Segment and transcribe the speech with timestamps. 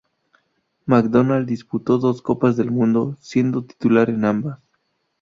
[0.87, 4.59] McDowall disputó dos Copas del Mundo, siendo titular en ambas.